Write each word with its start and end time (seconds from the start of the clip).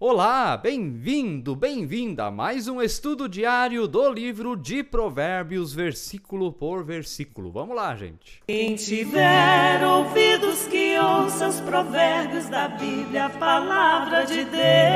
Olá, 0.00 0.56
bem-vindo, 0.56 1.56
bem-vinda 1.56 2.26
a 2.26 2.30
mais 2.30 2.68
um 2.68 2.80
estudo 2.80 3.28
diário 3.28 3.88
do 3.88 4.08
livro 4.12 4.54
de 4.54 4.84
Provérbios, 4.84 5.74
versículo 5.74 6.52
por 6.52 6.84
versículo. 6.84 7.50
Vamos 7.50 7.74
lá, 7.74 7.96
gente. 7.96 8.40
Quem 8.46 8.76
tiver 8.76 9.84
ouvidos 9.84 10.68
que 10.68 10.96
ouça 11.00 11.48
os 11.48 11.60
provérbios 11.62 12.48
da 12.48 12.68
Bíblia, 12.68 13.24
a 13.24 13.30
palavra 13.30 14.24
de 14.24 14.44
Deus. 14.44 14.87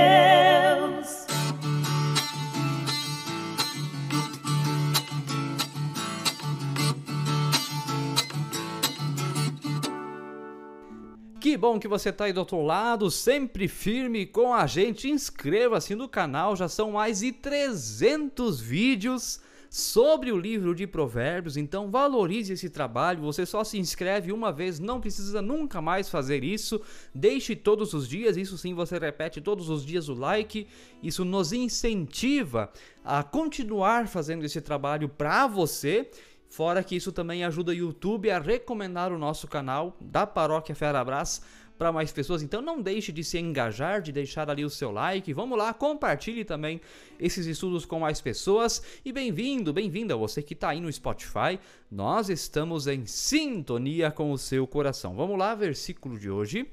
Que 11.43 11.56
bom 11.56 11.77
que 11.77 11.88
você 11.88 12.11
está 12.11 12.27
aí 12.27 12.32
do 12.32 12.38
outro 12.38 12.62
lado, 12.62 13.11
sempre 13.11 13.66
firme 13.66 14.24
com 14.24 14.54
a 14.54 14.64
gente. 14.64 15.11
Inscreva-se 15.11 15.92
no 15.96 16.09
canal, 16.09 16.55
já 16.55 16.68
são 16.68 16.92
mais 16.92 17.18
de 17.18 17.32
300 17.32 18.60
vídeos 18.60 19.41
sobre 19.68 20.30
o 20.30 20.38
livro 20.38 20.73
de 20.73 20.87
Provérbios, 20.87 21.56
então 21.56 21.91
valorize 21.91 22.52
esse 22.52 22.70
trabalho. 22.70 23.23
Você 23.23 23.45
só 23.45 23.65
se 23.65 23.77
inscreve 23.77 24.30
uma 24.30 24.52
vez, 24.52 24.78
não 24.78 25.01
precisa 25.01 25.42
nunca 25.42 25.82
mais 25.82 26.09
fazer 26.09 26.45
isso. 26.45 26.80
Deixe 27.12 27.56
todos 27.56 27.93
os 27.93 28.06
dias, 28.06 28.37
isso 28.37 28.56
sim 28.56 28.73
você 28.73 28.96
repete 28.96 29.40
todos 29.40 29.68
os 29.68 29.84
dias 29.84 30.09
o 30.09 30.15
like. 30.15 30.68
Isso 31.02 31.24
nos 31.24 31.52
incentiva 31.52 32.70
a 33.04 33.24
continuar 33.24 34.06
fazendo 34.06 34.45
esse 34.45 34.60
trabalho 34.60 35.09
para 35.09 35.48
você 35.48 36.09
Fora 36.52 36.84
que 36.84 36.95
isso 36.95 37.11
também 37.11 37.45
ajuda 37.45 37.73
o 37.73 37.74
YouTube 37.74 38.30
a 38.30 38.38
recomendar 38.38 39.10
o 39.10 39.16
nosso 39.16 39.48
canal 39.48 39.97
da 39.98 40.27
Paróquia 40.27 40.74
Ferabras 40.74 41.41
para 41.79 41.91
mais 41.91 42.12
pessoas. 42.12 42.43
Então 42.43 42.60
não 42.60 42.83
deixe 42.83 43.10
de 43.10 43.24
se 43.24 43.38
engajar, 43.38 44.02
de 44.02 44.12
deixar 44.12 44.51
ali 44.51 44.62
o 44.62 44.69
seu 44.69 44.91
like. 44.91 45.33
Vamos 45.33 45.57
lá, 45.57 45.73
compartilhe 45.73 46.45
também 46.45 46.79
esses 47.19 47.46
estudos 47.46 47.87
com 47.87 48.01
mais 48.01 48.20
pessoas. 48.20 48.82
E 49.02 49.10
bem-vindo, 49.15 49.73
bem-vinda 49.73 50.15
você 50.15 50.43
que 50.43 50.52
está 50.52 50.68
aí 50.68 50.80
no 50.82 50.93
Spotify. 50.93 51.59
Nós 51.91 52.29
estamos 52.29 52.87
em 52.87 53.07
sintonia 53.07 54.10
com 54.10 54.30
o 54.30 54.37
seu 54.37 54.66
coração. 54.66 55.16
Vamos 55.16 55.38
lá, 55.38 55.54
versículo 55.54 56.19
de 56.19 56.29
hoje. 56.29 56.69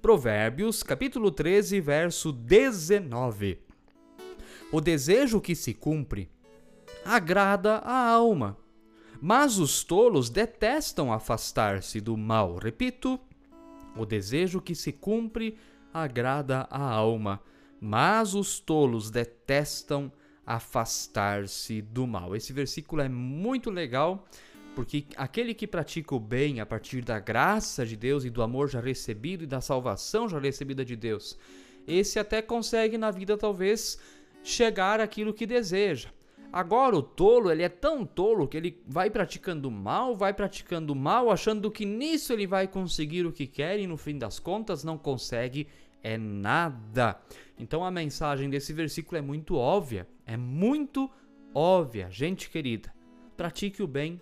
Provérbios, 0.00 0.82
capítulo 0.82 1.30
13, 1.30 1.78
verso 1.82 2.32
19. 2.32 3.58
O 4.72 4.80
desejo 4.80 5.42
que 5.42 5.54
se 5.54 5.74
cumpre 5.74 6.30
agrada 7.04 7.82
a 7.84 8.08
alma 8.08 8.56
mas 9.20 9.58
os 9.58 9.82
tolos 9.82 10.30
detestam 10.30 11.12
afastar-se 11.12 12.00
do 12.00 12.16
mal. 12.16 12.56
Repito, 12.56 13.18
o 13.96 14.06
desejo 14.06 14.60
que 14.60 14.74
se 14.74 14.92
cumpre 14.92 15.58
agrada 15.92 16.66
a 16.70 16.82
alma, 16.82 17.40
mas 17.80 18.34
os 18.34 18.60
tolos 18.60 19.10
detestam 19.10 20.12
afastar-se 20.46 21.82
do 21.82 22.06
mal. 22.06 22.34
Esse 22.34 22.52
versículo 22.52 23.02
é 23.02 23.08
muito 23.08 23.70
legal 23.70 24.26
porque 24.74 25.06
aquele 25.16 25.54
que 25.54 25.66
pratica 25.66 26.14
o 26.14 26.20
bem 26.20 26.60
a 26.60 26.66
partir 26.66 27.02
da 27.02 27.18
graça 27.18 27.84
de 27.84 27.96
Deus 27.96 28.24
e 28.24 28.30
do 28.30 28.42
amor 28.42 28.68
já 28.68 28.80
recebido 28.80 29.42
e 29.42 29.46
da 29.46 29.60
salvação 29.60 30.28
já 30.28 30.38
recebida 30.38 30.84
de 30.84 30.94
Deus, 30.94 31.36
esse 31.86 32.18
até 32.18 32.40
consegue 32.40 32.96
na 32.96 33.10
vida 33.10 33.36
talvez 33.36 33.98
chegar 34.44 35.00
àquilo 35.00 35.34
que 35.34 35.46
deseja. 35.46 36.10
Agora 36.52 36.96
o 36.96 37.02
tolo, 37.02 37.50
ele 37.50 37.62
é 37.62 37.68
tão 37.68 38.06
tolo 38.06 38.48
que 38.48 38.56
ele 38.56 38.82
vai 38.86 39.10
praticando 39.10 39.70
mal, 39.70 40.16
vai 40.16 40.32
praticando 40.32 40.94
mal, 40.94 41.30
achando 41.30 41.70
que 41.70 41.84
nisso 41.84 42.32
ele 42.32 42.46
vai 42.46 42.66
conseguir 42.66 43.26
o 43.26 43.32
que 43.32 43.46
quer 43.46 43.78
e 43.78 43.86
no 43.86 43.98
fim 43.98 44.16
das 44.16 44.38
contas 44.38 44.82
não 44.82 44.96
consegue 44.96 45.68
é 46.02 46.16
nada. 46.16 47.20
Então 47.58 47.84
a 47.84 47.90
mensagem 47.90 48.48
desse 48.48 48.72
versículo 48.72 49.18
é 49.18 49.20
muito 49.20 49.56
óbvia, 49.56 50.08
é 50.24 50.36
muito 50.36 51.10
óbvia, 51.54 52.08
gente 52.10 52.48
querida. 52.48 52.92
Pratique 53.36 53.82
o 53.82 53.86
bem. 53.86 54.20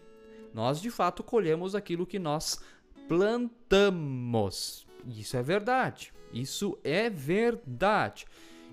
Nós 0.53 0.81
de 0.81 0.91
fato 0.91 1.23
colhemos 1.23 1.75
aquilo 1.75 2.07
que 2.07 2.19
nós 2.19 2.61
plantamos. 3.07 4.87
Isso 5.07 5.37
é 5.37 5.43
verdade. 5.43 6.13
Isso 6.33 6.79
é 6.83 7.09
verdade. 7.09 8.27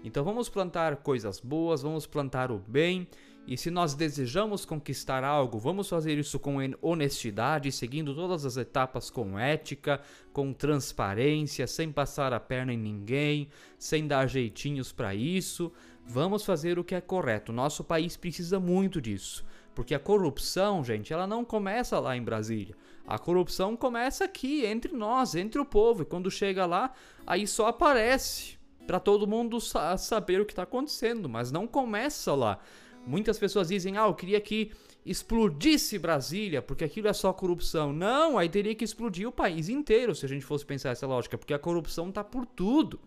Então 0.03 0.23
vamos 0.23 0.50
plantar 0.50 0.97
coisas 0.97 1.39
boas, 1.39 1.81
vamos 1.81 2.07
plantar 2.07 2.51
o 2.51 2.57
bem 2.57 3.07
e 3.45 3.57
se 3.57 3.69
nós 3.69 3.93
desejamos 3.93 4.63
conquistar 4.63 5.23
algo, 5.23 5.59
vamos 5.59 5.89
fazer 5.89 6.17
isso 6.17 6.39
com 6.39 6.57
honestidade, 6.81 7.73
seguindo 7.73 8.15
todas 8.15 8.45
as 8.45 8.55
etapas 8.55 9.09
com 9.09 9.37
ética, 9.37 9.99
com 10.31 10.53
transparência, 10.53 11.67
sem 11.67 11.91
passar 11.91 12.31
a 12.31 12.39
perna 12.39 12.73
em 12.73 12.77
ninguém, 12.77 13.49
sem 13.77 14.07
dar 14.07 14.27
jeitinhos 14.27 14.93
para 14.93 15.13
isso. 15.13 15.73
Vamos 16.05 16.45
fazer 16.45 16.79
o 16.79 16.85
que 16.85 16.95
é 16.95 17.01
correto. 17.01 17.51
Nosso 17.51 17.83
país 17.83 18.15
precisa 18.15 18.61
muito 18.61 19.01
disso. 19.01 19.45
Porque 19.75 19.93
a 19.93 19.99
corrupção, 19.99 20.83
gente, 20.83 21.11
ela 21.11 21.27
não 21.27 21.43
começa 21.43 21.99
lá 21.99 22.15
em 22.15 22.23
Brasília. 22.23 22.75
A 23.05 23.19
corrupção 23.19 23.75
começa 23.75 24.23
aqui, 24.23 24.65
entre 24.65 24.93
nós, 24.93 25.35
entre 25.35 25.59
o 25.59 25.65
povo. 25.65 26.03
E 26.03 26.05
quando 26.05 26.31
chega 26.31 26.65
lá, 26.65 26.93
aí 27.27 27.45
só 27.45 27.67
aparece 27.67 28.57
para 28.87 28.99
todo 28.99 29.27
mundo 29.27 29.59
saber 29.59 30.39
o 30.39 30.45
que 30.45 30.53
está 30.53 30.63
acontecendo, 30.63 31.27
mas 31.27 31.51
não 31.51 31.67
começa 31.67 32.33
lá. 32.33 32.59
Muitas 33.05 33.37
pessoas 33.37 33.67
dizem: 33.67 33.97
ah, 33.97 34.07
eu 34.07 34.13
queria 34.13 34.39
que 34.39 34.71
explodisse 35.05 35.99
Brasília, 35.99 36.61
porque 36.61 36.83
aquilo 36.83 37.07
é 37.07 37.13
só 37.13 37.33
corrupção. 37.33 37.91
Não, 37.91 38.37
aí 38.37 38.47
teria 38.47 38.73
que 38.73 38.85
explodir 38.85 39.27
o 39.27 39.31
país 39.31 39.69
inteiro, 39.69 40.15
se 40.15 40.25
a 40.25 40.29
gente 40.29 40.45
fosse 40.45 40.65
pensar 40.65 40.91
essa 40.91 41.05
lógica, 41.05 41.37
porque 41.37 41.53
a 41.53 41.59
corrupção 41.59 42.09
está 42.09 42.23
por 42.23 42.45
tudo, 42.45 42.99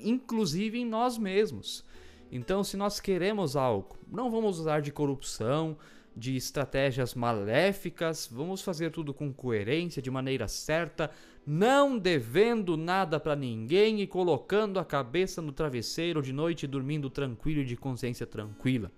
inclusive 0.00 0.78
em 0.78 0.86
nós 0.86 1.18
mesmos. 1.18 1.84
Então, 2.30 2.62
se 2.62 2.76
nós 2.76 3.00
queremos 3.00 3.56
algo, 3.56 3.96
não 4.10 4.30
vamos 4.30 4.58
usar 4.58 4.80
de 4.80 4.92
corrupção, 4.92 5.76
de 6.14 6.36
estratégias 6.36 7.14
maléficas, 7.14 8.28
vamos 8.30 8.60
fazer 8.60 8.90
tudo 8.90 9.14
com 9.14 9.32
coerência, 9.32 10.02
de 10.02 10.10
maneira 10.10 10.48
certa, 10.48 11.10
não 11.46 11.96
devendo 11.96 12.76
nada 12.76 13.20
para 13.20 13.36
ninguém 13.36 14.00
e 14.00 14.06
colocando 14.06 14.78
a 14.78 14.84
cabeça 14.84 15.40
no 15.40 15.52
travesseiro 15.52 16.20
de 16.20 16.32
noite 16.32 16.66
dormindo 16.66 17.08
tranquilo 17.08 17.60
e 17.60 17.64
de 17.64 17.76
consciência 17.76 18.26
tranquila. 18.26 18.90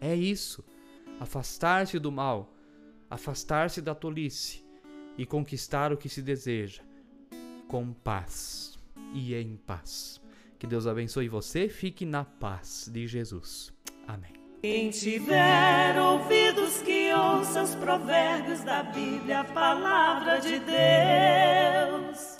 É 0.00 0.14
isso. 0.14 0.64
Afastar-se 1.18 1.98
do 1.98 2.12
mal, 2.12 2.54
afastar-se 3.08 3.80
da 3.80 3.94
tolice 3.94 4.64
e 5.16 5.24
conquistar 5.24 5.92
o 5.92 5.96
que 5.96 6.08
se 6.08 6.20
deseja 6.20 6.82
com 7.68 7.92
paz 7.92 8.78
e 9.12 9.34
em 9.34 9.56
paz. 9.56 10.20
Que 10.58 10.66
Deus 10.66 10.86
abençoe 10.86 11.28
você, 11.28 11.68
fique 11.68 12.04
na 12.04 12.24
paz 12.24 12.88
de 12.92 13.06
Jesus. 13.06 13.72
Amém. 14.06 14.32
Quem 14.62 14.90
tiver 14.90 16.00
ouvidos 16.00 16.78
que 16.82 17.12
ouça 17.12 17.62
os 17.62 17.74
provérbios 17.74 18.62
da 18.62 18.82
Bíblia, 18.82 19.40
a 19.40 19.44
palavra 19.44 20.38
de 20.38 20.58
Deus. 20.58 22.35